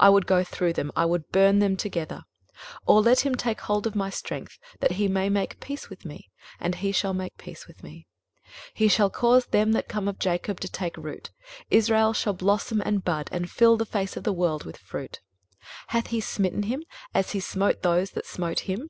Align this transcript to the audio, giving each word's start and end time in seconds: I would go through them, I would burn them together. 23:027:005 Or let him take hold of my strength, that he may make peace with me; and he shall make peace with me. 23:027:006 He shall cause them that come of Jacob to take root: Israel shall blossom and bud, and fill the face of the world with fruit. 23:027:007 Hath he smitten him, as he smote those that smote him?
I 0.00 0.08
would 0.08 0.24
go 0.24 0.42
through 0.42 0.72
them, 0.72 0.90
I 0.96 1.04
would 1.04 1.28
burn 1.30 1.58
them 1.58 1.76
together. 1.76 2.22
23:027:005 2.84 2.84
Or 2.86 3.02
let 3.02 3.20
him 3.20 3.34
take 3.34 3.60
hold 3.60 3.86
of 3.86 3.94
my 3.94 4.08
strength, 4.08 4.58
that 4.80 4.92
he 4.92 5.08
may 5.08 5.28
make 5.28 5.60
peace 5.60 5.90
with 5.90 6.06
me; 6.06 6.30
and 6.58 6.76
he 6.76 6.90
shall 6.90 7.12
make 7.12 7.36
peace 7.36 7.66
with 7.66 7.82
me. 7.82 8.06
23:027:006 8.70 8.70
He 8.76 8.88
shall 8.88 9.10
cause 9.10 9.44
them 9.48 9.72
that 9.72 9.86
come 9.88 10.08
of 10.08 10.18
Jacob 10.18 10.58
to 10.60 10.68
take 10.72 10.96
root: 10.96 11.32
Israel 11.70 12.14
shall 12.14 12.32
blossom 12.32 12.80
and 12.80 13.04
bud, 13.04 13.28
and 13.30 13.50
fill 13.50 13.76
the 13.76 13.84
face 13.84 14.16
of 14.16 14.24
the 14.24 14.32
world 14.32 14.64
with 14.64 14.78
fruit. 14.78 15.20
23:027:007 15.60 15.70
Hath 15.88 16.06
he 16.06 16.20
smitten 16.22 16.62
him, 16.62 16.82
as 17.12 17.32
he 17.32 17.40
smote 17.40 17.82
those 17.82 18.12
that 18.12 18.24
smote 18.24 18.60
him? 18.60 18.88